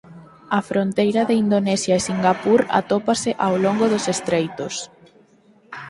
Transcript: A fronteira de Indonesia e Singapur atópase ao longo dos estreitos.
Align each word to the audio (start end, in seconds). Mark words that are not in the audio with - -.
A 0.57 0.59
fronteira 0.69 1.21
de 1.29 1.35
Indonesia 1.43 1.93
e 1.95 2.05
Singapur 2.09 2.61
atópase 2.79 3.31
ao 3.45 3.53
longo 3.65 3.85
dos 3.93 4.05
estreitos. 4.13 4.75